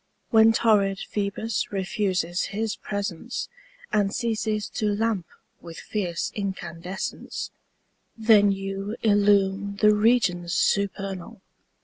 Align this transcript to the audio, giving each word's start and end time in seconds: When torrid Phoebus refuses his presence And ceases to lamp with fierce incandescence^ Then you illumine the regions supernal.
When 0.31 0.51
torrid 0.51 0.97
Phoebus 0.97 1.71
refuses 1.71 2.45
his 2.45 2.75
presence 2.75 3.49
And 3.93 4.11
ceases 4.11 4.67
to 4.69 4.87
lamp 4.87 5.27
with 5.61 5.77
fierce 5.77 6.31
incandescence^ 6.35 7.51
Then 8.17 8.51
you 8.51 8.95
illumine 9.03 9.75
the 9.79 9.93
regions 9.93 10.53
supernal. 10.53 11.39